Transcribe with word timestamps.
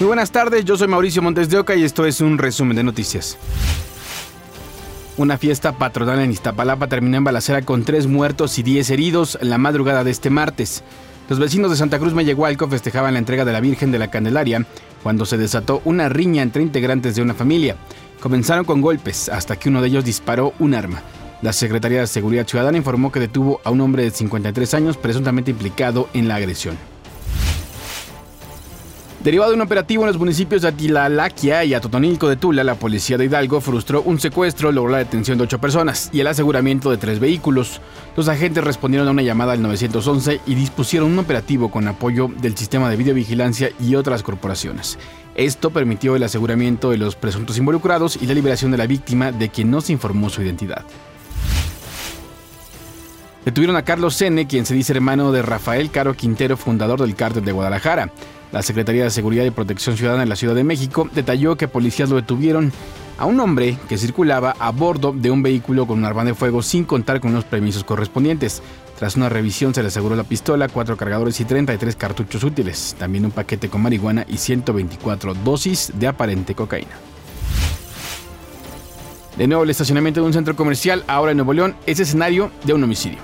Muy 0.00 0.08
buenas 0.08 0.32
tardes, 0.32 0.64
yo 0.64 0.76
soy 0.76 0.88
Mauricio 0.88 1.22
Montes 1.22 1.48
de 1.48 1.56
Oca 1.56 1.76
y 1.76 1.84
esto 1.84 2.04
es 2.04 2.20
un 2.20 2.36
resumen 2.36 2.76
de 2.76 2.82
noticias. 2.82 3.38
Una 5.16 5.38
fiesta 5.38 5.78
patronal 5.78 6.18
en 6.18 6.32
Iztapalapa 6.32 6.88
terminó 6.88 7.16
en 7.16 7.24
balacera 7.24 7.62
con 7.62 7.84
tres 7.84 8.08
muertos 8.08 8.58
y 8.58 8.64
diez 8.64 8.90
heridos 8.90 9.38
la 9.40 9.56
madrugada 9.56 10.02
de 10.02 10.10
este 10.10 10.30
martes. 10.30 10.82
Los 11.28 11.38
vecinos 11.38 11.70
de 11.70 11.76
Santa 11.76 12.00
Cruz 12.00 12.12
Mellehualco 12.12 12.68
festejaban 12.68 13.12
la 13.12 13.20
entrega 13.20 13.44
de 13.44 13.52
la 13.52 13.60
Virgen 13.60 13.92
de 13.92 14.00
la 14.00 14.10
Candelaria 14.10 14.66
cuando 15.04 15.24
se 15.24 15.38
desató 15.38 15.80
una 15.84 16.08
riña 16.08 16.42
entre 16.42 16.62
integrantes 16.62 17.14
de 17.14 17.22
una 17.22 17.34
familia. 17.34 17.76
Comenzaron 18.20 18.64
con 18.64 18.80
golpes 18.80 19.28
hasta 19.28 19.56
que 19.56 19.68
uno 19.68 19.80
de 19.80 19.88
ellos 19.88 20.04
disparó 20.04 20.54
un 20.58 20.74
arma. 20.74 21.02
La 21.40 21.52
Secretaría 21.52 22.00
de 22.00 22.08
Seguridad 22.08 22.48
Ciudadana 22.48 22.78
informó 22.78 23.12
que 23.12 23.20
detuvo 23.20 23.60
a 23.62 23.70
un 23.70 23.80
hombre 23.80 24.02
de 24.02 24.10
53 24.10 24.74
años 24.74 24.96
presuntamente 24.96 25.52
implicado 25.52 26.08
en 26.14 26.26
la 26.26 26.34
agresión. 26.34 26.76
Derivado 29.24 29.52
de 29.52 29.56
un 29.56 29.62
operativo 29.62 30.02
en 30.02 30.08
los 30.08 30.18
municipios 30.18 30.60
de 30.60 30.68
Atilalaquia 30.68 31.64
y 31.64 31.72
Atotonilco 31.72 32.28
de 32.28 32.36
Tula, 32.36 32.62
la 32.62 32.74
policía 32.74 33.16
de 33.16 33.24
Hidalgo 33.24 33.62
frustró 33.62 34.02
un 34.02 34.20
secuestro, 34.20 34.70
logró 34.70 34.92
la 34.92 34.98
detención 34.98 35.38
de 35.38 35.44
ocho 35.44 35.58
personas 35.58 36.10
y 36.12 36.20
el 36.20 36.26
aseguramiento 36.26 36.90
de 36.90 36.98
tres 36.98 37.20
vehículos. 37.20 37.80
Los 38.18 38.28
agentes 38.28 38.62
respondieron 38.62 39.08
a 39.08 39.12
una 39.12 39.22
llamada 39.22 39.54
al 39.54 39.62
911 39.62 40.42
y 40.44 40.54
dispusieron 40.54 41.10
un 41.10 41.18
operativo 41.18 41.70
con 41.70 41.88
apoyo 41.88 42.28
del 42.36 42.54
sistema 42.54 42.90
de 42.90 42.96
videovigilancia 42.96 43.70
y 43.80 43.94
otras 43.94 44.22
corporaciones. 44.22 44.98
Esto 45.36 45.70
permitió 45.70 46.16
el 46.16 46.22
aseguramiento 46.22 46.90
de 46.90 46.98
los 46.98 47.16
presuntos 47.16 47.56
involucrados 47.56 48.18
y 48.20 48.26
la 48.26 48.34
liberación 48.34 48.72
de 48.72 48.76
la 48.76 48.86
víctima 48.86 49.32
de 49.32 49.48
quien 49.48 49.70
no 49.70 49.80
se 49.80 49.92
informó 49.92 50.28
su 50.28 50.42
identidad. 50.42 50.84
Detuvieron 53.46 53.76
a 53.76 53.84
Carlos 53.84 54.16
Sene, 54.16 54.46
quien 54.46 54.66
se 54.66 54.74
dice 54.74 54.92
hermano 54.92 55.32
de 55.32 55.40
Rafael 55.40 55.90
Caro 55.90 56.12
Quintero, 56.12 56.58
fundador 56.58 57.00
del 57.00 57.14
cártel 57.14 57.46
de 57.46 57.52
Guadalajara. 57.52 58.10
La 58.54 58.62
Secretaría 58.62 59.02
de 59.02 59.10
Seguridad 59.10 59.44
y 59.44 59.50
Protección 59.50 59.96
Ciudadana 59.96 60.22
de 60.22 60.28
la 60.28 60.36
Ciudad 60.36 60.54
de 60.54 60.62
México 60.62 61.08
detalló 61.12 61.56
que 61.56 61.66
policías 61.66 62.08
lo 62.08 62.14
detuvieron 62.14 62.70
a 63.18 63.24
un 63.24 63.40
hombre 63.40 63.76
que 63.88 63.98
circulaba 63.98 64.54
a 64.60 64.70
bordo 64.70 65.12
de 65.12 65.32
un 65.32 65.42
vehículo 65.42 65.88
con 65.88 65.98
un 65.98 66.04
arma 66.04 66.24
de 66.24 66.34
fuego 66.34 66.62
sin 66.62 66.84
contar 66.84 67.18
con 67.18 67.34
los 67.34 67.44
permisos 67.44 67.82
correspondientes. 67.82 68.62
Tras 68.96 69.16
una 69.16 69.28
revisión 69.28 69.74
se 69.74 69.82
le 69.82 69.88
aseguró 69.88 70.14
la 70.14 70.22
pistola, 70.22 70.68
cuatro 70.68 70.96
cargadores 70.96 71.40
y 71.40 71.44
33 71.44 71.96
cartuchos 71.96 72.44
útiles, 72.44 72.94
también 72.96 73.24
un 73.24 73.32
paquete 73.32 73.68
con 73.68 73.82
marihuana 73.82 74.24
y 74.28 74.36
124 74.36 75.34
dosis 75.34 75.90
de 75.92 76.06
aparente 76.06 76.54
cocaína. 76.54 76.94
De 79.36 79.48
nuevo 79.48 79.64
el 79.64 79.70
estacionamiento 79.70 80.20
de 80.20 80.28
un 80.28 80.32
centro 80.32 80.54
comercial, 80.54 81.02
ahora 81.08 81.32
en 81.32 81.38
Nuevo 81.38 81.54
León, 81.54 81.74
es 81.86 81.98
escenario 81.98 82.52
de 82.62 82.72
un 82.72 82.84
homicidio. 82.84 83.18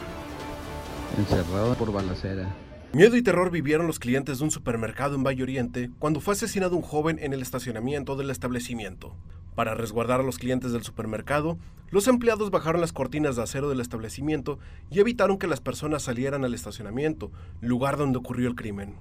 Encerrado 1.16 1.74
por 1.74 1.92
balacera. 1.92 2.48
Miedo 2.92 3.16
y 3.16 3.22
terror 3.22 3.52
vivieron 3.52 3.86
los 3.86 4.00
clientes 4.00 4.38
de 4.38 4.44
un 4.44 4.50
supermercado 4.50 5.14
en 5.14 5.22
Valle 5.22 5.44
Oriente 5.44 5.90
cuando 6.00 6.18
fue 6.18 6.34
asesinado 6.34 6.74
un 6.74 6.82
joven 6.82 7.20
en 7.22 7.32
el 7.32 7.40
estacionamiento 7.40 8.16
del 8.16 8.30
establecimiento. 8.30 9.14
Para 9.54 9.76
resguardar 9.76 10.18
a 10.18 10.24
los 10.24 10.38
clientes 10.38 10.72
del 10.72 10.82
supermercado, 10.82 11.56
los 11.90 12.08
empleados 12.08 12.50
bajaron 12.50 12.80
las 12.80 12.92
cortinas 12.92 13.36
de 13.36 13.44
acero 13.44 13.68
del 13.68 13.80
establecimiento 13.80 14.58
y 14.90 14.98
evitaron 14.98 15.38
que 15.38 15.46
las 15.46 15.60
personas 15.60 16.02
salieran 16.02 16.44
al 16.44 16.52
estacionamiento, 16.52 17.30
lugar 17.60 17.96
donde 17.96 18.18
ocurrió 18.18 18.48
el 18.48 18.56
crimen. 18.56 18.96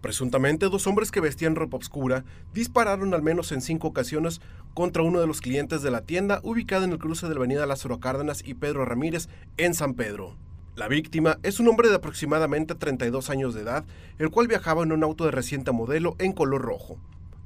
Presuntamente, 0.00 0.70
dos 0.70 0.86
hombres 0.86 1.10
que 1.10 1.20
vestían 1.20 1.54
ropa 1.54 1.76
oscura 1.76 2.24
dispararon 2.54 3.12
al 3.12 3.22
menos 3.22 3.52
en 3.52 3.60
cinco 3.60 3.88
ocasiones 3.88 4.40
contra 4.72 5.02
uno 5.02 5.20
de 5.20 5.26
los 5.26 5.42
clientes 5.42 5.82
de 5.82 5.90
la 5.90 6.00
tienda 6.00 6.40
ubicada 6.44 6.86
en 6.86 6.92
el 6.92 6.98
cruce 6.98 7.28
de 7.28 7.34
la 7.34 7.40
avenida 7.40 7.66
Lázaro 7.66 8.00
Cárdenas 8.00 8.42
y 8.42 8.54
Pedro 8.54 8.86
Ramírez 8.86 9.28
en 9.58 9.74
San 9.74 9.92
Pedro. 9.92 10.34
La 10.76 10.88
víctima 10.88 11.38
es 11.44 11.60
un 11.60 11.68
hombre 11.68 11.88
de 11.88 11.94
aproximadamente 11.94 12.74
32 12.74 13.30
años 13.30 13.54
de 13.54 13.60
edad, 13.60 13.84
el 14.18 14.30
cual 14.30 14.48
viajaba 14.48 14.82
en 14.82 14.90
un 14.90 15.04
auto 15.04 15.24
de 15.24 15.30
reciente 15.30 15.70
modelo 15.70 16.16
en 16.18 16.32
color 16.32 16.62
rojo. 16.62 16.98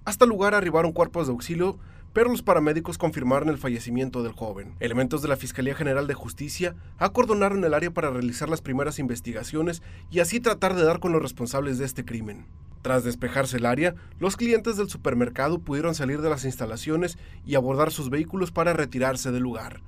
Hasta 0.06 0.24
el 0.24 0.30
lugar 0.30 0.54
arribaron 0.54 0.92
cuerpos 0.92 1.26
de 1.26 1.34
auxilio, 1.34 1.78
pero 2.14 2.30
los 2.30 2.40
paramédicos 2.40 2.96
confirmaron 2.96 3.50
el 3.50 3.58
fallecimiento 3.58 4.22
del 4.22 4.32
joven. 4.32 4.76
Elementos 4.80 5.20
de 5.20 5.28
la 5.28 5.36
Fiscalía 5.36 5.74
General 5.74 6.06
de 6.06 6.14
Justicia 6.14 6.74
acordonaron 6.96 7.62
el 7.62 7.74
área 7.74 7.90
para 7.90 8.08
realizar 8.08 8.48
las 8.48 8.62
primeras 8.62 8.98
investigaciones 8.98 9.82
y 10.10 10.20
así 10.20 10.40
tratar 10.40 10.74
de 10.74 10.84
dar 10.84 10.98
con 10.98 11.12
los 11.12 11.20
responsables 11.20 11.76
de 11.76 11.84
este 11.84 12.06
crimen. 12.06 12.46
Tras 12.80 13.04
despejarse 13.04 13.58
el 13.58 13.66
área, 13.66 13.94
los 14.18 14.38
clientes 14.38 14.78
del 14.78 14.88
supermercado 14.88 15.58
pudieron 15.58 15.94
salir 15.94 16.22
de 16.22 16.30
las 16.30 16.46
instalaciones 16.46 17.18
y 17.44 17.56
abordar 17.56 17.90
sus 17.90 18.08
vehículos 18.08 18.52
para 18.52 18.72
retirarse 18.72 19.32
del 19.32 19.42
lugar. 19.42 19.82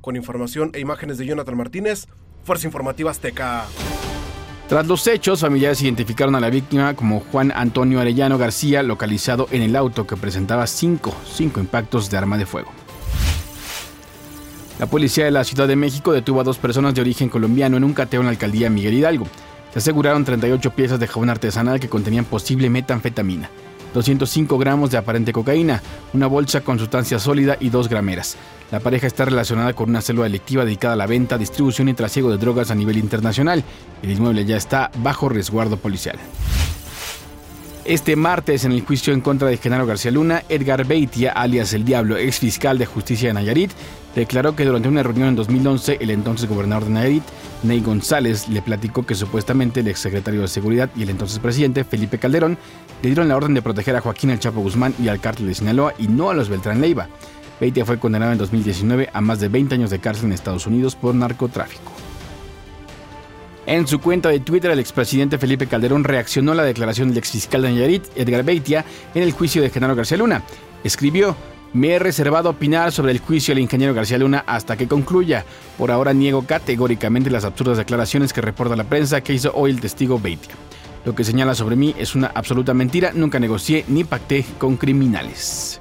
Con 0.00 0.16
información 0.16 0.70
e 0.72 0.80
imágenes 0.80 1.18
de 1.18 1.26
Jonathan 1.26 1.56
Martínez, 1.56 2.06
Fuerza 2.44 2.66
Informativa 2.66 3.10
Azteca. 3.10 3.64
Tras 4.68 4.86
los 4.86 5.06
hechos, 5.06 5.40
familiares 5.40 5.80
identificaron 5.80 6.34
a 6.34 6.40
la 6.40 6.50
víctima 6.50 6.94
como 6.94 7.20
Juan 7.20 7.52
Antonio 7.56 8.00
Arellano 8.00 8.36
García, 8.36 8.82
localizado 8.82 9.48
en 9.50 9.62
el 9.62 9.74
auto 9.74 10.06
que 10.06 10.16
presentaba 10.16 10.66
cinco, 10.66 11.14
cinco 11.26 11.60
impactos 11.60 12.10
de 12.10 12.18
arma 12.18 12.36
de 12.36 12.44
fuego. 12.44 12.70
La 14.78 14.86
policía 14.86 15.24
de 15.24 15.30
la 15.30 15.44
Ciudad 15.44 15.66
de 15.66 15.74
México 15.74 16.12
detuvo 16.12 16.40
a 16.40 16.44
dos 16.44 16.58
personas 16.58 16.94
de 16.94 17.00
origen 17.00 17.28
colombiano 17.28 17.78
en 17.78 17.84
un 17.84 17.94
cateo 17.94 18.20
en 18.20 18.26
la 18.26 18.30
alcaldía 18.30 18.68
Miguel 18.68 18.94
Hidalgo. 18.94 19.26
Se 19.72 19.78
aseguraron 19.78 20.24
38 20.24 20.70
piezas 20.70 21.00
de 21.00 21.06
jabón 21.06 21.30
artesanal 21.30 21.80
que 21.80 21.88
contenían 21.88 22.26
posible 22.26 22.70
metanfetamina. 22.70 23.50
205 23.94 24.58
gramos 24.58 24.90
de 24.90 24.98
aparente 24.98 25.32
cocaína, 25.32 25.82
una 26.12 26.26
bolsa 26.26 26.60
con 26.60 26.78
sustancia 26.78 27.18
sólida 27.18 27.56
y 27.58 27.70
dos 27.70 27.88
grameras. 27.88 28.36
La 28.70 28.80
pareja 28.80 29.06
está 29.06 29.24
relacionada 29.24 29.72
con 29.72 29.88
una 29.88 30.02
célula 30.02 30.24
delictiva 30.24 30.64
dedicada 30.64 30.92
a 30.92 30.96
la 30.96 31.06
venta, 31.06 31.38
distribución 31.38 31.88
y 31.88 31.94
trasiego 31.94 32.30
de 32.30 32.36
drogas 32.36 32.70
a 32.70 32.74
nivel 32.74 32.98
internacional. 32.98 33.64
El 34.02 34.10
inmueble 34.10 34.44
ya 34.44 34.58
está 34.58 34.90
bajo 34.98 35.30
resguardo 35.30 35.78
policial. 35.78 36.18
Este 37.86 38.16
martes, 38.16 38.66
en 38.66 38.72
el 38.72 38.82
juicio 38.82 39.14
en 39.14 39.22
contra 39.22 39.48
de 39.48 39.56
Genaro 39.56 39.86
García 39.86 40.10
Luna, 40.10 40.42
Edgar 40.50 40.86
Beitia, 40.86 41.32
alias 41.32 41.72
El 41.72 41.86
Diablo, 41.86 42.18
ex 42.18 42.38
fiscal 42.38 42.76
de 42.76 42.84
justicia 42.84 43.28
de 43.28 43.32
Nayarit, 43.32 43.70
declaró 44.14 44.54
que 44.54 44.66
durante 44.66 44.90
una 44.90 45.02
reunión 45.02 45.28
en 45.28 45.36
2011, 45.36 45.96
el 45.98 46.10
entonces 46.10 46.46
gobernador 46.46 46.84
de 46.84 46.90
Nayarit, 46.90 47.22
Ney 47.62 47.80
González, 47.80 48.46
le 48.50 48.60
platicó 48.60 49.06
que 49.06 49.14
supuestamente 49.14 49.80
el 49.80 49.88
exsecretario 49.88 50.42
de 50.42 50.48
Seguridad 50.48 50.90
y 50.94 51.04
el 51.04 51.08
entonces 51.08 51.38
presidente, 51.38 51.84
Felipe 51.84 52.18
Calderón, 52.18 52.58
le 53.00 53.08
dieron 53.08 53.28
la 53.28 53.36
orden 53.36 53.54
de 53.54 53.62
proteger 53.62 53.96
a 53.96 54.02
Joaquín 54.02 54.28
El 54.28 54.38
Chapo 54.38 54.60
Guzmán 54.60 54.94
y 55.02 55.08
al 55.08 55.20
cártel 55.20 55.46
de 55.46 55.54
Sinaloa 55.54 55.94
y 55.98 56.08
no 56.08 56.28
a 56.28 56.34
los 56.34 56.50
Beltrán 56.50 56.82
Leiva. 56.82 57.08
Beitia 57.60 57.84
fue 57.84 57.98
condenado 57.98 58.32
en 58.32 58.38
2019 58.38 59.10
a 59.12 59.20
más 59.20 59.40
de 59.40 59.48
20 59.48 59.74
años 59.74 59.90
de 59.90 59.98
cárcel 59.98 60.26
en 60.26 60.32
Estados 60.32 60.66
Unidos 60.66 60.94
por 60.94 61.14
narcotráfico. 61.14 61.92
En 63.66 63.86
su 63.86 64.00
cuenta 64.00 64.30
de 64.30 64.40
Twitter, 64.40 64.70
el 64.70 64.78
expresidente 64.78 65.36
Felipe 65.36 65.66
Calderón 65.66 66.04
reaccionó 66.04 66.52
a 66.52 66.54
la 66.54 66.62
declaración 66.62 67.08
del 67.08 67.18
exfiscal 67.18 67.62
de 67.62 67.70
Nayarit, 67.70 68.04
Edgar 68.16 68.42
Beitia, 68.42 68.84
en 69.14 69.22
el 69.22 69.32
juicio 69.32 69.60
de 69.60 69.68
Genaro 69.68 69.94
García 69.94 70.16
Luna. 70.16 70.42
Escribió, 70.84 71.36
me 71.74 71.88
he 71.90 71.98
reservado 71.98 72.48
opinar 72.48 72.92
sobre 72.92 73.12
el 73.12 73.18
juicio 73.18 73.54
del 73.54 73.62
ingeniero 73.62 73.92
García 73.92 74.16
Luna 74.16 74.42
hasta 74.46 74.76
que 74.76 74.88
concluya. 74.88 75.44
Por 75.76 75.90
ahora 75.90 76.14
niego 76.14 76.46
categóricamente 76.46 77.28
las 77.28 77.44
absurdas 77.44 77.76
declaraciones 77.76 78.32
que 78.32 78.40
reporta 78.40 78.74
la 78.74 78.84
prensa 78.84 79.20
que 79.20 79.34
hizo 79.34 79.52
hoy 79.54 79.72
el 79.72 79.80
testigo 79.80 80.18
Beitia. 80.18 80.54
Lo 81.04 81.14
que 81.14 81.24
señala 81.24 81.54
sobre 81.54 81.76
mí 81.76 81.94
es 81.98 82.14
una 82.14 82.28
absoluta 82.28 82.72
mentira, 82.72 83.12
nunca 83.12 83.38
negocié 83.38 83.84
ni 83.88 84.04
pacté 84.04 84.46
con 84.58 84.76
criminales. 84.78 85.78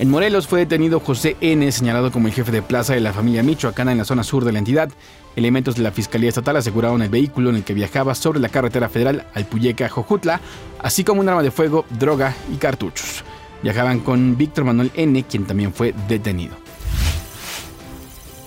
En 0.00 0.10
Morelos 0.10 0.48
fue 0.48 0.58
detenido 0.58 0.98
José 0.98 1.36
N., 1.40 1.70
señalado 1.70 2.10
como 2.10 2.26
el 2.26 2.34
jefe 2.34 2.50
de 2.50 2.62
plaza 2.62 2.94
de 2.94 3.00
la 3.00 3.12
familia 3.12 3.44
Michoacana 3.44 3.92
en 3.92 3.98
la 3.98 4.04
zona 4.04 4.24
sur 4.24 4.44
de 4.44 4.50
la 4.50 4.58
entidad. 4.58 4.90
Elementos 5.36 5.76
de 5.76 5.84
la 5.84 5.92
Fiscalía 5.92 6.30
Estatal 6.30 6.56
aseguraron 6.56 7.00
el 7.02 7.10
vehículo 7.10 7.50
en 7.50 7.56
el 7.56 7.64
que 7.64 7.74
viajaba 7.74 8.16
sobre 8.16 8.40
la 8.40 8.48
carretera 8.48 8.88
federal 8.88 9.24
Alpuyeca-Jojutla, 9.34 10.40
así 10.80 11.04
como 11.04 11.20
un 11.20 11.28
arma 11.28 11.44
de 11.44 11.52
fuego, 11.52 11.84
droga 11.90 12.34
y 12.52 12.56
cartuchos. 12.56 13.22
Viajaban 13.62 14.00
con 14.00 14.36
Víctor 14.36 14.64
Manuel 14.64 14.90
N., 14.94 15.22
quien 15.24 15.44
también 15.44 15.72
fue 15.72 15.94
detenido. 16.08 16.56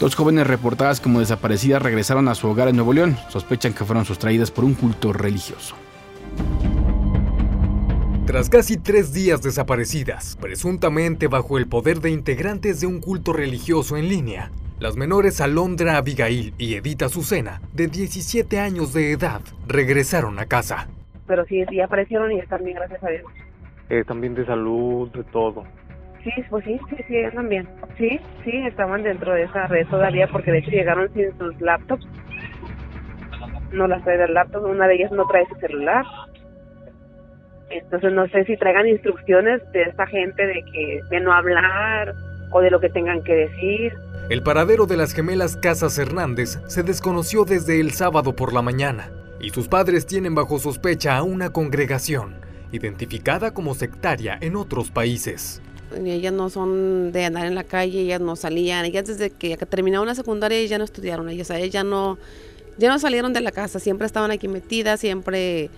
Dos 0.02 0.16
jóvenes 0.16 0.47
reportadas 0.47 1.00
como 1.00 1.22
desaparecidas 1.22 1.81
regresaron 1.81 2.28
a 2.28 2.36
su 2.36 2.47
hogar 2.50 2.68
en 2.68 2.75
Nuevo 2.75 2.91
León. 2.91 3.18
Sospechan 3.30 3.74
que 3.74 3.86
fueron 3.86 4.03
sustraídas 4.03 4.52
por 4.52 4.66
un 4.66 4.75
culto 4.75 5.13
religioso. 5.13 5.75
Tras 8.27 8.50
casi 8.50 8.75
tres 8.75 9.13
días 9.13 9.41
desaparecidas, 9.41 10.38
presuntamente 10.41 11.27
bajo 11.29 11.57
el 11.57 11.69
poder 11.69 12.00
de 12.00 12.09
integrantes 12.09 12.81
de 12.81 12.88
un 12.88 13.00
culto 13.00 13.31
religioso 13.31 13.95
en 13.95 14.09
línea, 14.09 14.51
las 14.81 14.97
menores 14.97 15.39
Alondra 15.39 15.95
Abigail 15.95 16.53
y 16.57 16.75
Edith 16.75 17.03
Azucena, 17.03 17.62
de 17.71 17.88
17 17.88 18.59
años 18.59 18.94
de 18.94 19.13
edad, 19.13 19.39
regresaron 19.65 20.39
a 20.39 20.45
casa. 20.45 20.89
Pero 21.25 21.45
sí, 21.45 21.63
sí 21.69 21.79
aparecieron 21.79 22.33
y 22.33 22.39
están 22.39 22.65
bien, 22.65 22.75
gracias 22.75 23.01
a 23.01 23.07
Dios. 23.07 23.24
Eh, 23.89 24.03
también 24.06 24.35
de 24.35 24.45
salud, 24.45 25.09
de 25.13 25.23
todo. 25.23 25.63
Sí, 26.21 26.31
pues 26.50 26.65
sí, 26.65 26.77
sí, 26.89 26.97
sí, 27.07 27.15
están 27.15 27.47
bien. 27.47 27.65
Sí, 27.97 28.19
sí, 28.44 28.51
estaban 28.68 29.03
dentro 29.03 29.31
de 29.35 29.44
esa 29.44 29.68
red 29.68 29.88
todavía 29.88 30.27
porque 30.27 30.51
de 30.51 30.57
hecho 30.57 30.71
llegaron 30.71 31.09
sin 31.13 31.31
sus 31.38 31.62
laptops. 31.62 32.06
No 33.71 33.88
las 33.88 34.03
trae 34.03 34.18
del 34.18 34.33
laptop, 34.33 34.65
una 34.65 34.85
de 34.85 34.95
ellas 34.95 35.13
no 35.13 35.25
trae 35.27 35.45
su 35.47 35.56
celular. 35.62 36.03
Entonces 37.69 38.14
no 38.14 38.28
sé 38.30 38.46
si 38.46 38.58
traigan 38.58 38.88
instrucciones 38.88 39.62
de 39.72 39.84
esta 39.84 40.08
gente 40.08 40.46
de 40.46 40.64
que 40.64 41.02
de 41.10 41.19
no 41.19 41.34
hablar 41.34 42.16
o 42.52 42.62
de 42.62 42.72
lo 42.72 42.80
que 42.80 42.90
tengan 42.90 43.24
que 43.24 43.36
decir. 43.36 43.94
El 44.30 44.44
paradero 44.44 44.86
de 44.86 44.98
las 44.98 45.14
gemelas 45.14 45.58
Casas 45.58 45.98
Hernández 45.98 46.60
se 46.68 46.84
desconoció 46.84 47.46
desde 47.46 47.80
el 47.80 47.92
sábado 47.92 48.36
por 48.36 48.54
la 48.54 48.62
mañana 48.62 49.10
y 49.40 49.52
sus 49.52 49.68
padres 49.68 50.06
tienen 50.06 50.36
bajo 50.36 50.60
sospecha 50.60 51.18
a 51.18 51.24
una 51.24 51.52
congregación 51.52 52.36
identificada 52.72 53.54
como 53.54 53.75
sectaria 53.75 54.38
en 54.42 54.56
otros 54.56 54.92
países. 54.92 55.62
Ellas 55.96 56.34
no 56.34 56.50
son 56.50 57.12
de 57.14 57.25
andar 57.25 57.46
en 57.46 57.56
la 57.56 57.64
calle, 57.64 58.02
ellas 58.02 58.19
no 58.19 58.36
salían, 58.36 58.84
ellas 58.84 59.08
desde 59.08 59.30
que 59.30 59.56
terminaron 59.58 60.08
la 60.08 60.16
secundaria 60.16 60.64
ya 60.66 60.78
no 60.78 60.84
estudiaron, 60.84 61.30
ellas, 61.30 61.50
ellas 61.50 61.86
no, 61.86 62.18
ya 62.78 62.90
no 62.90 63.00
salieron 63.00 63.31
de 63.31 63.40
la 63.40 63.52
casa, 63.52 63.80
siempre 63.80 64.06
estaban 64.06 64.31
aquí 64.31 64.50
metidas, 64.50 65.00
siempre, 65.00 65.69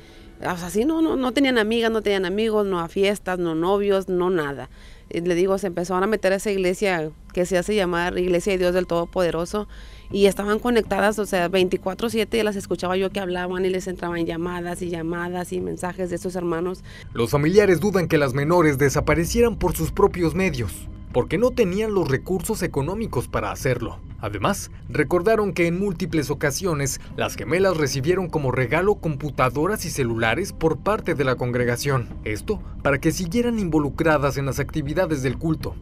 o 0.42 0.58
sea, 0.58 0.70
sí, 0.70 0.86
no, 0.86 1.02
no, 1.02 1.16
no 1.16 1.32
tenían 1.34 1.58
amigas, 1.58 1.92
no 1.92 2.02
tenían 2.02 2.26
amigos, 2.26 2.66
no 2.66 2.80
a 2.80 2.88
fiestas, 2.88 3.40
no 3.40 3.56
novios, 3.56 4.08
no 4.08 4.30
nada. 4.30 4.70
le 5.10 5.36
digo, 5.36 5.58
se 5.58 5.68
empezaron 5.68 6.04
a 6.04 6.08
meter 6.08 6.32
a 6.32 6.38
esa 6.38 6.52
iglesia 6.52 7.12
que 7.34 7.46
se 7.46 7.58
hace 7.58 7.76
llamar 7.76 8.18
Iglesia 8.18 8.54
de 8.54 8.60
Dios 8.60 8.74
del 8.74 8.88
Todopoderoso 8.88 9.68
y 10.12 10.26
estaban 10.26 10.60
conectadas, 10.60 11.20
o 11.20 11.26
sea, 11.26 11.50
24/7 11.50 12.44
las 12.44 12.56
escuchaba 12.56 12.98
yo 12.98 13.10
que 13.12 13.20
hablaban 13.20 13.66
y 13.66 13.70
les 13.70 13.88
entraban 13.88 14.26
llamadas 14.26 14.82
y 14.82 14.90
llamadas 14.90 15.52
y 15.52 15.60
mensajes 15.60 16.10
de 16.10 16.18
sus 16.18 16.36
hermanos. 16.36 16.84
Los 17.14 17.32
familiares 17.32 17.80
dudan 17.80 18.08
que 18.08 18.18
las 18.18 18.34
menores 18.34 18.78
desaparecieran 18.78 19.58
por 19.58 19.76
sus 19.76 19.92
propios 19.92 20.36
medios, 20.36 20.88
porque 21.12 21.38
no 21.38 21.52
tenían 21.52 21.94
los 21.94 22.08
recursos 22.08 22.64
económicos 22.64 23.28
para 23.28 23.52
hacerlo. 23.52 24.00
Además, 24.22 24.72
recordaron 24.90 25.54
que 25.54 25.68
en 25.68 25.80
múltiples 25.80 26.30
ocasiones 26.30 27.00
las 27.16 27.36
gemelas 27.36 27.78
recibieron 27.78 28.30
como 28.30 28.52
regalo 28.52 28.96
computadoras 28.96 29.86
y 29.86 29.90
celulares 29.90 30.54
por 30.54 30.80
parte 30.80 31.16
de 31.16 31.24
la 31.24 31.36
congregación. 31.36 32.10
Esto 32.24 32.62
para 32.84 33.00
que 33.00 33.12
siguieran 33.12 33.60
involucradas 33.60 34.38
en 34.38 34.46
las 34.46 34.60
actividades 34.60 35.24
del 35.24 35.38
culto. 35.38 35.76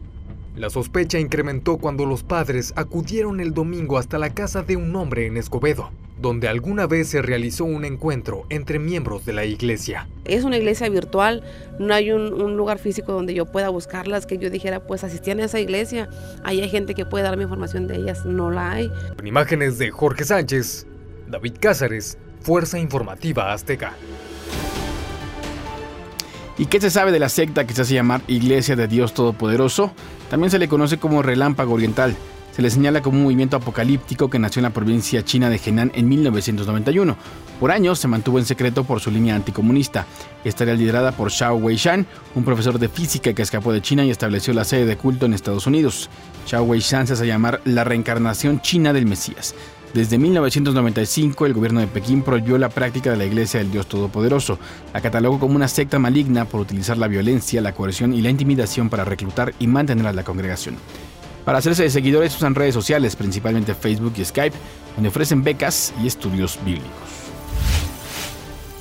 La 0.56 0.70
sospecha 0.70 1.20
incrementó 1.20 1.78
cuando 1.78 2.04
los 2.04 2.24
padres 2.24 2.72
acudieron 2.74 3.40
el 3.40 3.54
domingo 3.54 3.96
hasta 3.96 4.18
la 4.18 4.34
casa 4.34 4.62
de 4.62 4.76
un 4.76 4.94
hombre 4.96 5.26
en 5.26 5.36
Escobedo, 5.36 5.90
donde 6.20 6.48
alguna 6.48 6.86
vez 6.86 7.08
se 7.08 7.22
realizó 7.22 7.64
un 7.64 7.84
encuentro 7.84 8.44
entre 8.50 8.78
miembros 8.78 9.24
de 9.24 9.32
la 9.32 9.44
iglesia. 9.44 10.08
Es 10.24 10.44
una 10.44 10.56
iglesia 10.56 10.88
virtual, 10.88 11.42
no 11.78 11.94
hay 11.94 12.10
un, 12.12 12.56
lugar 12.56 12.78
físico 12.78 13.12
donde 13.12 13.34
yo 13.34 13.46
pueda 13.46 13.68
buscarlas, 13.68 14.26
que 14.26 14.38
yo 14.38 14.50
dijera, 14.50 14.80
pues 14.80 15.04
asistían 15.04 15.40
a 15.40 15.44
esa 15.44 15.60
iglesia, 15.60 16.08
ahí 16.44 16.60
hay 16.60 16.68
gente 16.68 16.94
que 16.94 17.06
puede 17.06 17.24
darme 17.24 17.44
información 17.44 17.86
de 17.86 17.96
ellas, 17.96 18.24
no 18.26 18.50
la 18.50 18.72
hay. 18.72 18.90
Con 19.16 19.26
imágenes 19.26 19.78
de 19.78 19.90
Jorge 19.90 20.24
Sánchez, 20.24 20.86
David 21.28 21.54
Cázares, 21.60 22.18
Fuerza 22.40 22.78
Informativa 22.78 23.52
Azteca. 23.52 23.94
¿Y 26.56 26.66
qué 26.66 26.80
se 26.80 26.90
sabe 26.90 27.12
de 27.12 27.20
la 27.20 27.28
secta 27.28 27.66
que 27.66 27.72
se 27.72 27.82
hace 27.82 27.94
llamar 27.94 28.20
Iglesia 28.26 28.74
de 28.74 28.88
Dios 28.88 29.14
Todopoderoso? 29.14 29.92
También 30.28 30.50
se 30.50 30.58
le 30.58 30.68
conoce 30.68 30.98
como 30.98 31.22
Relámpago 31.22 31.74
Oriental. 31.74 32.16
Se 32.58 32.62
le 32.62 32.70
señala 32.70 33.02
como 33.02 33.18
un 33.18 33.22
movimiento 33.22 33.56
apocalíptico 33.56 34.28
que 34.28 34.40
nació 34.40 34.58
en 34.58 34.64
la 34.64 34.70
provincia 34.70 35.24
china 35.24 35.48
de 35.48 35.60
Henan 35.64 35.92
en 35.94 36.08
1991. 36.08 37.16
Por 37.60 37.70
años 37.70 38.00
se 38.00 38.08
mantuvo 38.08 38.40
en 38.40 38.46
secreto 38.46 38.82
por 38.82 38.98
su 38.98 39.12
línea 39.12 39.36
anticomunista. 39.36 40.06
Estaría 40.42 40.74
liderada 40.74 41.12
por 41.12 41.30
Xiao 41.30 41.54
Weishan, 41.54 42.04
un 42.34 42.42
profesor 42.42 42.80
de 42.80 42.88
física 42.88 43.32
que 43.32 43.42
escapó 43.42 43.72
de 43.72 43.80
China 43.80 44.04
y 44.04 44.10
estableció 44.10 44.52
la 44.54 44.64
sede 44.64 44.86
de 44.86 44.96
culto 44.96 45.26
en 45.26 45.34
Estados 45.34 45.68
Unidos. 45.68 46.10
Xiao 46.46 46.64
Weishan 46.64 47.06
se 47.06 47.12
hace 47.12 47.28
llamar 47.28 47.60
la 47.64 47.84
reencarnación 47.84 48.60
china 48.60 48.92
del 48.92 49.06
Mesías. 49.06 49.54
Desde 49.94 50.18
1995, 50.18 51.46
el 51.46 51.54
gobierno 51.54 51.78
de 51.78 51.86
Pekín 51.86 52.22
prohibió 52.22 52.58
la 52.58 52.70
práctica 52.70 53.12
de 53.12 53.18
la 53.18 53.24
Iglesia 53.24 53.60
del 53.60 53.70
Dios 53.70 53.86
Todopoderoso. 53.86 54.58
La 54.92 55.00
catalogó 55.00 55.38
como 55.38 55.54
una 55.54 55.68
secta 55.68 56.00
maligna 56.00 56.44
por 56.44 56.60
utilizar 56.60 56.98
la 56.98 57.06
violencia, 57.06 57.60
la 57.60 57.72
coerción 57.72 58.12
y 58.14 58.20
la 58.20 58.30
intimidación 58.30 58.90
para 58.90 59.04
reclutar 59.04 59.54
y 59.60 59.68
mantener 59.68 60.08
a 60.08 60.12
la 60.12 60.24
congregación. 60.24 60.74
Para 61.48 61.60
hacerse 61.60 61.84
de 61.84 61.88
seguidores 61.88 62.36
usan 62.36 62.54
redes 62.54 62.74
sociales, 62.74 63.16
principalmente 63.16 63.74
Facebook 63.74 64.12
y 64.18 64.24
Skype, 64.26 64.54
donde 64.96 65.08
ofrecen 65.08 65.42
becas 65.42 65.94
y 65.98 66.06
estudios 66.06 66.58
bíblicos. 66.62 66.92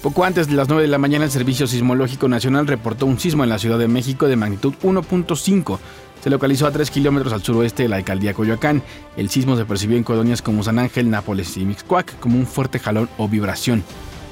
Poco 0.04 0.25
antes 0.25 0.50
de 0.50 0.56
las 0.58 0.68
9 0.68 0.81
de 0.81 0.90
la 0.90 0.98
mañana, 0.98 1.24
el 1.24 1.31
Servicio 1.31 1.66
Sismológico 1.66 2.28
Nacional 2.28 2.68
reportó 2.68 3.06
un 3.06 3.19
sismo 3.22 3.46
en 3.46 3.52
la 3.52 3.58
Ciudad 3.58 3.80
de 3.80 3.88
México 3.88 4.28
de 4.28 4.36
magnitud 4.36 4.74
1.5 4.84 5.80
se 6.22 6.30
localizó 6.30 6.68
a 6.68 6.72
3 6.72 6.92
kilómetros 6.92 7.31
al 7.31 7.42
suroeste 7.42 7.84
de 7.84 7.90
la 7.90 7.96
alcaldía 7.96 8.34
Coyoacán. 8.34 8.84
El 9.16 9.30
sismo 9.30 9.56
se 9.56 9.64
percibió 9.64 9.96
en 9.96 10.04
colonias 10.04 10.42
como 10.42 10.62
San 10.62 10.78
Ángel, 10.78 11.10
Nápoles 11.10 11.56
y 11.56 11.64
Mixcoac 11.64 12.19
como 12.19 12.38
un 12.38 12.46
fuerte 12.46 12.80
jalón 12.80 13.08
o 13.18 13.30
vibración. 13.30 13.81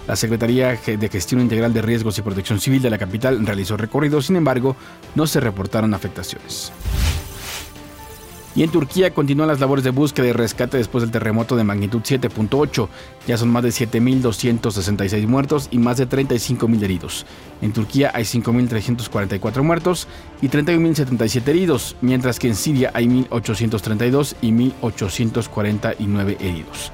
La 0.10 0.18
Secretaría 0.18 0.78
de 0.86 1.10
Gestión 1.10 1.40
Integral 1.40 1.74
de 1.74 1.82
Riesgos 1.82 2.18
y 2.18 2.22
Protección 2.22 2.60
Civil 2.60 2.82
de 2.82 2.90
la 2.90 2.98
capital 2.98 3.46
realizó 3.46 3.78
recorridos, 3.78 4.26
sin 4.26 4.36
embargo, 4.36 4.76
no 5.16 5.26
se 5.26 5.40
reportaron 5.40 5.94
afectaciones. 5.94 6.74
Y 8.56 8.63
en 8.63 8.72
Turquía 8.72 9.13
continúan 9.13 9.50
las 9.50 9.60
labores 9.60 9.84
de 9.84 9.90
búsqueda 9.90 10.28
y 10.28 10.31
rescate 10.31 10.78
después 10.78 11.02
del 11.02 11.12
terremoto 11.12 11.57
de 11.57 11.66
magnitud 11.66 12.02
7.8. 12.02 12.88
Ya 13.28 13.38
son 13.38 13.50
más 13.50 13.63
de 13.63 13.69
7.266 13.69 15.28
muertos 15.28 15.68
y 15.72 15.78
más 15.78 15.98
de 15.98 16.07
35.000 16.07 16.84
heridos. 16.84 17.25
En 17.62 17.74
Turquía 17.74 18.12
hay 18.13 18.24
5.344 18.24 19.62
muertos 19.62 20.07
y 20.42 20.48
31.077 20.48 21.48
heridos, 21.50 21.98
mientras 22.02 22.40
que 22.40 22.48
en 22.48 22.56
Siria 22.56 22.92
hay 22.94 23.07
1.832 23.07 24.36
y 24.42 24.52
1.849 24.52 26.38
heridos. 26.40 26.92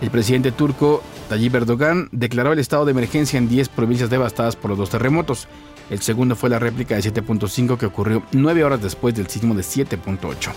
El 0.00 0.10
presidente 0.10 0.52
turco 0.52 1.02
Tayyip 1.28 1.54
Erdogan 1.54 2.08
declaró 2.12 2.52
el 2.52 2.58
estado 2.58 2.84
de 2.84 2.90
emergencia 2.90 3.38
en 3.38 3.48
10 3.48 3.68
provincias 3.70 4.10
devastadas 4.10 4.56
por 4.56 4.70
los 4.70 4.78
dos 4.78 4.90
terremotos. 4.90 5.48
El 5.90 6.00
segundo 6.00 6.34
fue 6.34 6.50
la 6.50 6.58
réplica 6.58 6.94
de 6.94 7.02
7.5 7.02 7.76
que 7.76 7.86
ocurrió 7.86 8.22
nueve 8.32 8.64
horas 8.64 8.82
después 8.82 9.14
del 9.14 9.28
sismo 9.28 9.54
de 9.54 9.62
7.8. 9.62 10.50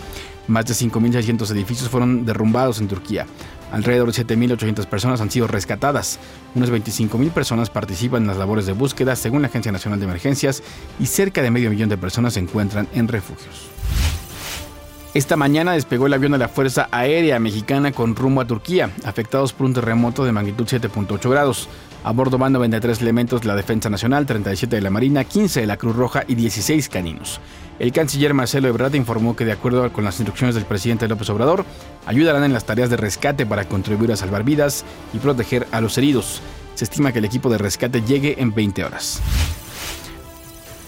Más 0.48 0.64
de 0.64 0.72
5.600 0.72 1.50
edificios 1.50 1.90
fueron 1.90 2.24
derrumbados 2.24 2.80
en 2.80 2.88
Turquía. 2.88 3.26
Alrededor 3.70 4.10
de 4.12 4.24
7.800 4.24 4.86
personas 4.86 5.20
han 5.20 5.30
sido 5.30 5.46
rescatadas. 5.46 6.18
Unas 6.54 6.70
25.000 6.70 7.30
personas 7.30 7.68
participan 7.68 8.22
en 8.22 8.28
las 8.28 8.38
labores 8.38 8.64
de 8.64 8.72
búsqueda 8.72 9.14
según 9.14 9.42
la 9.42 9.48
Agencia 9.48 9.72
Nacional 9.72 10.00
de 10.00 10.06
Emergencias 10.06 10.62
y 10.98 11.06
cerca 11.06 11.42
de 11.42 11.50
medio 11.50 11.70
millón 11.70 11.90
de 11.90 11.98
personas 11.98 12.34
se 12.34 12.40
encuentran 12.40 12.88
en 12.94 13.08
refugios. 13.08 13.68
Esta 15.14 15.36
mañana 15.36 15.72
despegó 15.72 16.06
el 16.06 16.12
avión 16.12 16.32
de 16.32 16.38
la 16.38 16.48
Fuerza 16.48 16.86
Aérea 16.90 17.40
Mexicana 17.40 17.92
con 17.92 18.14
rumbo 18.14 18.42
a 18.42 18.46
Turquía, 18.46 18.90
afectados 19.04 19.54
por 19.54 19.66
un 19.66 19.72
terremoto 19.72 20.22
de 20.22 20.32
magnitud 20.32 20.66
7.8 20.66 21.30
grados. 21.30 21.66
A 22.04 22.12
bordo 22.12 22.36
van 22.36 22.52
93 22.52 23.00
elementos 23.00 23.40
de 23.40 23.48
la 23.48 23.56
Defensa 23.56 23.88
Nacional, 23.88 24.26
37 24.26 24.76
de 24.76 24.82
la 24.82 24.90
Marina, 24.90 25.24
15 25.24 25.62
de 25.62 25.66
la 25.66 25.78
Cruz 25.78 25.96
Roja 25.96 26.24
y 26.28 26.34
16 26.34 26.90
caninos. 26.90 27.40
El 27.78 27.90
canciller 27.90 28.34
Marcelo 28.34 28.68
Ebrard 28.68 28.94
informó 28.94 29.34
que 29.34 29.46
de 29.46 29.52
acuerdo 29.52 29.90
con 29.94 30.04
las 30.04 30.20
instrucciones 30.20 30.54
del 30.54 30.66
presidente 30.66 31.08
López 31.08 31.30
Obrador, 31.30 31.64
ayudarán 32.04 32.44
en 32.44 32.52
las 32.52 32.66
tareas 32.66 32.90
de 32.90 32.98
rescate 32.98 33.46
para 33.46 33.66
contribuir 33.66 34.12
a 34.12 34.16
salvar 34.16 34.44
vidas 34.44 34.84
y 35.14 35.18
proteger 35.18 35.66
a 35.72 35.80
los 35.80 35.96
heridos. 35.96 36.42
Se 36.74 36.84
estima 36.84 37.12
que 37.12 37.20
el 37.20 37.24
equipo 37.24 37.48
de 37.48 37.56
rescate 37.56 38.02
llegue 38.02 38.36
en 38.38 38.54
20 38.54 38.84
horas. 38.84 39.22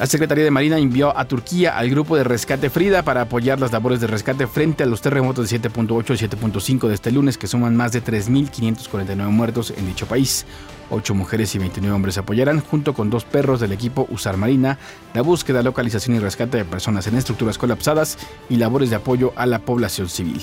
La 0.00 0.07
Secretaría 0.07 0.45
de 0.45 0.50
Marina 0.50 0.78
envió 0.78 1.14
a 1.14 1.26
Turquía 1.26 1.76
al 1.76 1.90
grupo 1.90 2.16
de 2.16 2.25
rescate 2.25 2.71
Frida 2.71 3.02
para 3.02 3.21
apoyar 3.21 3.61
las 3.61 3.71
labores 3.71 4.00
de 4.00 4.07
rescate 4.07 4.47
frente 4.47 4.83
a 4.83 4.87
los 4.87 5.02
terremotos 5.02 5.50
de 5.50 5.61
7.8 5.61 6.14
y 6.14 6.26
7.5 6.26 6.88
de 6.88 6.95
este 6.95 7.12
lunes 7.12 7.37
que 7.37 7.47
suman 7.47 7.76
más 7.76 7.92
de 7.92 8.02
3.549 8.02 9.28
muertos 9.28 9.75
en 9.76 9.85
dicho 9.85 10.07
país. 10.07 10.47
Ocho 10.88 11.14
mujeres 11.14 11.54
y 11.54 11.59
29 11.59 11.95
hombres 11.95 12.16
apoyarán, 12.16 12.61
junto 12.61 12.95
con 12.95 13.11
dos 13.11 13.26
perros 13.26 13.61
del 13.61 13.73
equipo 13.73 14.07
Usar 14.09 14.38
Marina, 14.38 14.78
la 15.12 15.21
búsqueda, 15.21 15.62
localización 15.62 16.16
y 16.16 16.19
rescate 16.19 16.57
de 16.57 16.64
personas 16.64 17.07
en 17.07 17.16
estructuras 17.16 17.59
colapsadas 17.59 18.16
y 18.49 18.57
labores 18.57 18.88
de 18.88 18.97
apoyo 18.97 19.35
a 19.37 19.45
la 19.45 19.59
población 19.59 20.09
civil. 20.09 20.40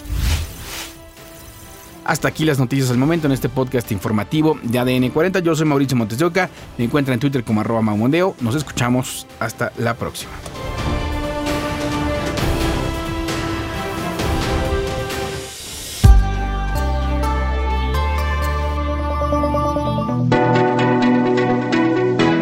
Hasta 2.08 2.30
aquí 2.30 2.46
las 2.46 2.58
noticias 2.58 2.90
al 2.90 2.98
momento 2.98 3.28
en 3.28 3.34
este 3.34 3.50
podcast 3.50 3.92
informativo 3.92 4.58
de 4.64 4.80
ADN 4.80 5.10
40. 5.10 5.40
Yo 5.40 5.54
soy 5.54 5.66
Mauricio 5.66 5.98
Montes 5.98 6.18
de 6.18 6.24
Oca. 6.24 6.50
Me 6.78 6.86
encuentra 6.86 7.14
en 7.14 7.20
Twitter 7.20 7.44
como 7.44 7.60
arroba 7.60 7.82
maumondeo. 7.82 8.34
Nos 8.40 8.56
escuchamos. 8.56 9.28
Hasta 9.42 9.74
la 9.78 9.94
próxima. 9.94 10.32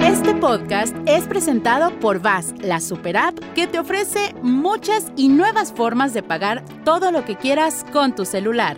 Este 0.04 0.36
podcast 0.36 0.96
es 1.08 1.26
presentado 1.26 2.00
por 2.00 2.20
VAS, 2.20 2.54
la 2.62 2.80
super 2.80 3.18
app 3.18 3.40
que 3.56 3.66
te 3.66 3.80
ofrece 3.80 4.36
muchas 4.44 5.08
y 5.16 5.30
nuevas 5.30 5.74
formas 5.74 6.14
de 6.14 6.22
pagar 6.22 6.64
todo 6.84 7.12
lo 7.12 7.26
que 7.26 7.36
quieras 7.36 7.84
con 7.92 8.14
tu 8.14 8.26
celular 8.26 8.78